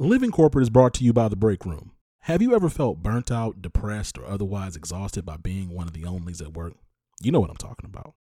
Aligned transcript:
Living 0.00 0.32
Corporate 0.32 0.64
is 0.64 0.70
brought 0.70 0.92
to 0.94 1.04
you 1.04 1.12
by 1.12 1.28
The 1.28 1.36
Break 1.36 1.64
Room. 1.64 1.92
Have 2.22 2.42
you 2.42 2.52
ever 2.52 2.68
felt 2.68 3.00
burnt 3.00 3.30
out, 3.30 3.62
depressed, 3.62 4.18
or 4.18 4.26
otherwise 4.26 4.74
exhausted 4.74 5.24
by 5.24 5.36
being 5.36 5.68
one 5.68 5.86
of 5.86 5.92
the 5.92 6.02
onlys 6.02 6.42
at 6.42 6.54
work? 6.54 6.74
You 7.22 7.30
know 7.30 7.38
what 7.38 7.48
I'm 7.48 7.56
talking 7.56 7.88
about. 7.88 8.14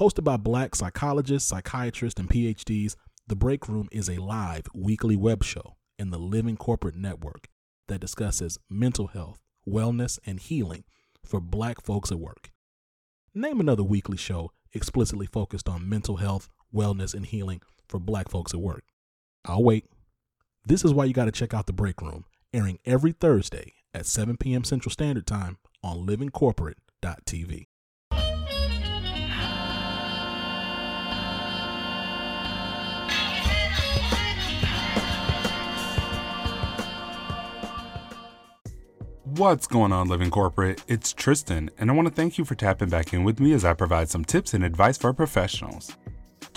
Hosted 0.00 0.24
by 0.24 0.36
black 0.36 0.74
psychologists, 0.74 1.48
psychiatrists, 1.48 2.18
and 2.18 2.28
PhDs, 2.28 2.96
The 3.28 3.36
Break 3.36 3.68
Room 3.68 3.88
is 3.92 4.10
a 4.10 4.16
live 4.16 4.66
weekly 4.74 5.14
web 5.14 5.44
show 5.44 5.76
in 5.96 6.10
the 6.10 6.18
Living 6.18 6.56
Corporate 6.56 6.96
Network 6.96 7.46
that 7.86 8.00
discusses 8.00 8.58
mental 8.68 9.06
health, 9.06 9.38
wellness, 9.64 10.18
and 10.26 10.40
healing 10.40 10.82
for 11.24 11.38
black 11.40 11.80
folks 11.80 12.10
at 12.10 12.18
work. 12.18 12.50
Name 13.32 13.60
another 13.60 13.84
weekly 13.84 14.16
show 14.16 14.50
explicitly 14.72 15.26
focused 15.26 15.68
on 15.68 15.88
mental 15.88 16.16
health, 16.16 16.48
wellness, 16.74 17.14
and 17.14 17.26
healing 17.26 17.62
for 17.88 18.00
black 18.00 18.28
folks 18.28 18.52
at 18.52 18.60
work. 18.60 18.82
I'll 19.44 19.62
wait. 19.62 19.84
This 20.68 20.84
is 20.84 20.92
why 20.92 21.04
you 21.04 21.12
got 21.12 21.26
to 21.26 21.32
check 21.32 21.54
out 21.54 21.66
The 21.66 21.72
Break 21.72 22.02
Room, 22.02 22.24
airing 22.52 22.80
every 22.84 23.12
Thursday 23.12 23.74
at 23.94 24.04
7 24.04 24.36
p.m. 24.36 24.64
Central 24.64 24.90
Standard 24.90 25.24
Time 25.24 25.58
on 25.80 26.04
livingcorporate.tv. 26.04 27.66
What's 39.22 39.68
going 39.68 39.92
on, 39.92 40.08
Living 40.08 40.30
Corporate? 40.30 40.82
It's 40.88 41.12
Tristan, 41.12 41.70
and 41.78 41.92
I 41.92 41.94
want 41.94 42.08
to 42.08 42.14
thank 42.14 42.38
you 42.38 42.44
for 42.44 42.56
tapping 42.56 42.88
back 42.88 43.12
in 43.12 43.22
with 43.22 43.38
me 43.38 43.52
as 43.52 43.64
I 43.64 43.72
provide 43.74 44.08
some 44.08 44.24
tips 44.24 44.52
and 44.52 44.64
advice 44.64 44.98
for 44.98 45.12
professionals. 45.12 45.96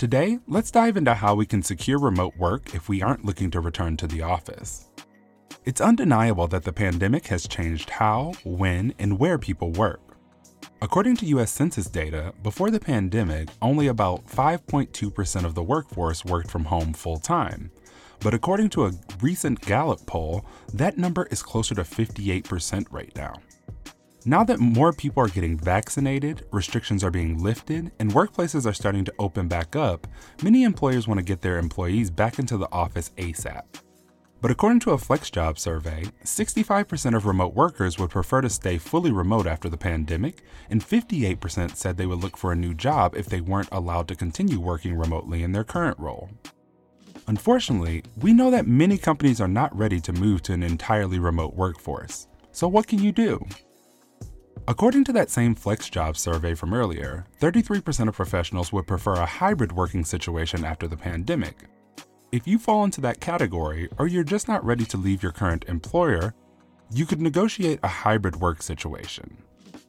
Today, 0.00 0.38
let's 0.48 0.70
dive 0.70 0.96
into 0.96 1.12
how 1.12 1.34
we 1.34 1.44
can 1.44 1.62
secure 1.62 1.98
remote 1.98 2.34
work 2.38 2.74
if 2.74 2.88
we 2.88 3.02
aren't 3.02 3.26
looking 3.26 3.50
to 3.50 3.60
return 3.60 3.98
to 3.98 4.06
the 4.06 4.22
office. 4.22 4.88
It's 5.66 5.82
undeniable 5.82 6.48
that 6.48 6.64
the 6.64 6.72
pandemic 6.72 7.26
has 7.26 7.46
changed 7.46 7.90
how, 7.90 8.32
when, 8.42 8.94
and 8.98 9.18
where 9.18 9.36
people 9.36 9.72
work. 9.72 10.00
According 10.80 11.16
to 11.16 11.26
US 11.26 11.52
Census 11.52 11.86
data, 11.88 12.32
before 12.42 12.70
the 12.70 12.80
pandemic, 12.80 13.50
only 13.60 13.88
about 13.88 14.26
5.2% 14.26 15.44
of 15.44 15.54
the 15.54 15.62
workforce 15.62 16.24
worked 16.24 16.50
from 16.50 16.64
home 16.64 16.94
full 16.94 17.18
time. 17.18 17.70
But 18.20 18.32
according 18.32 18.70
to 18.70 18.86
a 18.86 18.92
recent 19.20 19.60
Gallup 19.60 20.06
poll, 20.06 20.46
that 20.72 20.96
number 20.96 21.26
is 21.30 21.42
closer 21.42 21.74
to 21.74 21.82
58% 21.82 22.86
right 22.90 23.14
now. 23.14 23.34
Now 24.26 24.44
that 24.44 24.60
more 24.60 24.92
people 24.92 25.22
are 25.22 25.28
getting 25.28 25.56
vaccinated, 25.56 26.44
restrictions 26.52 27.02
are 27.02 27.10
being 27.10 27.42
lifted, 27.42 27.90
and 27.98 28.12
workplaces 28.12 28.66
are 28.66 28.74
starting 28.74 29.02
to 29.06 29.14
open 29.18 29.48
back 29.48 29.74
up, 29.74 30.06
many 30.42 30.64
employers 30.64 31.08
want 31.08 31.18
to 31.18 31.24
get 31.24 31.40
their 31.40 31.58
employees 31.58 32.10
back 32.10 32.38
into 32.38 32.58
the 32.58 32.70
office 32.70 33.12
ASAP. 33.16 33.62
But 34.42 34.50
according 34.50 34.80
to 34.80 34.90
a 34.90 34.98
FlexJob 34.98 35.58
survey, 35.58 36.04
65% 36.22 37.16
of 37.16 37.24
remote 37.24 37.54
workers 37.54 37.98
would 37.98 38.10
prefer 38.10 38.42
to 38.42 38.50
stay 38.50 38.76
fully 38.76 39.10
remote 39.10 39.46
after 39.46 39.70
the 39.70 39.78
pandemic, 39.78 40.42
and 40.68 40.84
58% 40.84 41.74
said 41.74 41.96
they 41.96 42.06
would 42.06 42.22
look 42.22 42.36
for 42.36 42.52
a 42.52 42.56
new 42.56 42.74
job 42.74 43.14
if 43.16 43.26
they 43.26 43.40
weren't 43.40 43.68
allowed 43.72 44.06
to 44.08 44.14
continue 44.14 44.60
working 44.60 44.96
remotely 44.96 45.42
in 45.42 45.52
their 45.52 45.64
current 45.64 45.98
role. 45.98 46.28
Unfortunately, 47.26 48.02
we 48.18 48.34
know 48.34 48.50
that 48.50 48.66
many 48.66 48.98
companies 48.98 49.40
are 49.40 49.48
not 49.48 49.74
ready 49.76 50.00
to 50.00 50.12
move 50.12 50.42
to 50.42 50.52
an 50.52 50.62
entirely 50.62 51.18
remote 51.18 51.54
workforce. 51.54 52.26
So, 52.52 52.68
what 52.68 52.86
can 52.86 52.98
you 52.98 53.12
do? 53.12 53.46
According 54.68 55.04
to 55.04 55.12
that 55.14 55.30
same 55.30 55.54
FlexJob 55.54 56.16
survey 56.16 56.54
from 56.54 56.74
earlier, 56.74 57.26
33% 57.40 58.08
of 58.08 58.14
professionals 58.14 58.72
would 58.72 58.86
prefer 58.86 59.14
a 59.14 59.26
hybrid 59.26 59.72
working 59.72 60.04
situation 60.04 60.64
after 60.64 60.86
the 60.86 60.96
pandemic. 60.96 61.64
If 62.30 62.46
you 62.46 62.58
fall 62.58 62.84
into 62.84 63.00
that 63.00 63.20
category, 63.20 63.88
or 63.98 64.06
you're 64.06 64.22
just 64.22 64.46
not 64.46 64.64
ready 64.64 64.84
to 64.84 64.96
leave 64.96 65.22
your 65.22 65.32
current 65.32 65.64
employer, 65.66 66.34
you 66.92 67.04
could 67.04 67.20
negotiate 67.20 67.80
a 67.82 67.88
hybrid 67.88 68.36
work 68.36 68.62
situation. 68.62 69.36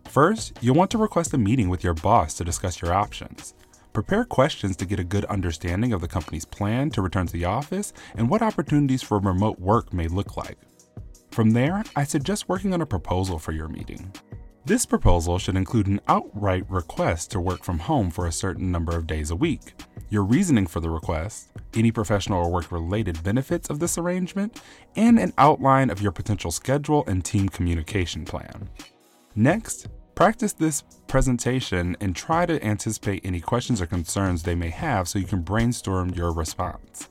First, 0.05 0.57
you'll 0.61 0.75
want 0.75 0.89
to 0.91 0.97
request 0.97 1.33
a 1.33 1.37
meeting 1.37 1.69
with 1.69 1.83
your 1.83 1.93
boss 1.93 2.33
to 2.35 2.43
discuss 2.43 2.81
your 2.81 2.93
options. 2.93 3.53
Prepare 3.93 4.25
questions 4.25 4.75
to 4.77 4.85
get 4.85 4.99
a 4.99 5.03
good 5.03 5.25
understanding 5.25 5.93
of 5.93 6.01
the 6.01 6.07
company's 6.07 6.45
plan 6.45 6.89
to 6.91 7.01
return 7.01 7.27
to 7.27 7.33
the 7.33 7.45
office 7.45 7.93
and 8.15 8.29
what 8.29 8.41
opportunities 8.41 9.03
for 9.03 9.19
remote 9.19 9.59
work 9.59 9.93
may 9.93 10.07
look 10.07 10.37
like. 10.37 10.57
From 11.31 11.51
there, 11.51 11.83
I 11.95 12.03
suggest 12.03 12.49
working 12.49 12.73
on 12.73 12.81
a 12.81 12.85
proposal 12.85 13.37
for 13.37 13.51
your 13.51 13.67
meeting. 13.67 14.11
This 14.63 14.85
proposal 14.85 15.39
should 15.39 15.57
include 15.57 15.87
an 15.87 16.01
outright 16.07 16.69
request 16.69 17.31
to 17.31 17.39
work 17.39 17.63
from 17.63 17.79
home 17.79 18.11
for 18.11 18.27
a 18.27 18.31
certain 18.31 18.71
number 18.71 18.95
of 18.95 19.07
days 19.07 19.31
a 19.31 19.35
week, 19.35 19.73
your 20.09 20.23
reasoning 20.23 20.67
for 20.67 20.79
the 20.79 20.89
request, 20.89 21.49
any 21.73 21.91
professional 21.91 22.45
or 22.45 22.51
work 22.51 22.71
related 22.71 23.23
benefits 23.23 23.71
of 23.71 23.79
this 23.79 23.97
arrangement, 23.97 24.61
and 24.95 25.17
an 25.17 25.33
outline 25.39 25.89
of 25.89 25.99
your 25.99 26.11
potential 26.11 26.51
schedule 26.51 27.03
and 27.07 27.25
team 27.25 27.49
communication 27.49 28.23
plan. 28.23 28.69
Next, 29.33 29.87
practice 30.13 30.53
this 30.53 30.83
presentation 31.07 31.97
and 31.99 32.15
try 32.15 32.45
to 32.45 32.63
anticipate 32.63 33.25
any 33.25 33.39
questions 33.39 33.81
or 33.81 33.87
concerns 33.87 34.43
they 34.43 34.53
may 34.53 34.69
have 34.69 35.07
so 35.07 35.17
you 35.17 35.25
can 35.25 35.41
brainstorm 35.41 36.09
your 36.11 36.31
response. 36.31 37.09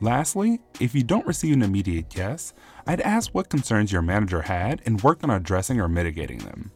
Lastly, 0.00 0.60
if 0.80 0.94
you 0.94 1.02
don't 1.02 1.26
receive 1.26 1.54
an 1.54 1.62
immediate 1.62 2.14
yes, 2.14 2.52
I'd 2.86 3.00
ask 3.00 3.34
what 3.34 3.48
concerns 3.48 3.90
your 3.90 4.02
manager 4.02 4.42
had 4.42 4.80
and 4.86 5.02
work 5.02 5.24
on 5.24 5.30
addressing 5.30 5.80
or 5.80 5.88
mitigating 5.88 6.38
them. 6.38 6.70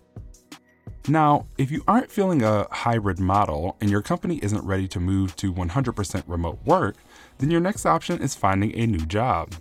Now, 1.06 1.46
if 1.56 1.70
you 1.70 1.82
aren't 1.86 2.10
feeling 2.10 2.42
a 2.42 2.66
hybrid 2.70 3.18
model 3.18 3.76
and 3.80 3.90
your 3.90 4.02
company 4.02 4.40
isn't 4.42 4.64
ready 4.64 4.88
to 4.88 5.00
move 5.00 5.36
to 5.36 5.52
100% 5.52 6.22
remote 6.26 6.58
work, 6.64 6.96
then 7.38 7.50
your 7.50 7.60
next 7.60 7.86
option 7.86 8.20
is 8.20 8.34
finding 8.34 8.74
a 8.74 8.86
new 8.86 9.06
job. 9.06 9.54